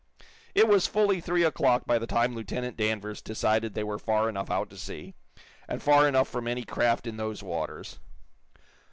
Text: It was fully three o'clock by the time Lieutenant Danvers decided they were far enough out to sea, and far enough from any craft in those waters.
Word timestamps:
It 0.55 0.67
was 0.67 0.87
fully 0.87 1.21
three 1.21 1.43
o'clock 1.43 1.85
by 1.85 1.99
the 1.99 2.07
time 2.07 2.33
Lieutenant 2.33 2.75
Danvers 2.75 3.21
decided 3.21 3.75
they 3.75 3.83
were 3.83 3.99
far 3.99 4.29
enough 4.29 4.49
out 4.49 4.71
to 4.71 4.77
sea, 4.79 5.13
and 5.67 5.79
far 5.79 6.07
enough 6.07 6.27
from 6.27 6.47
any 6.47 6.63
craft 6.63 7.05
in 7.05 7.17
those 7.17 7.43
waters. 7.43 7.99